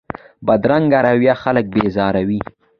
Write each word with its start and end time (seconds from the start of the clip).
بدرنګه 0.45 0.99
رویه 1.05 1.35
خلک 1.41 1.65
بېزاروي 1.73 2.39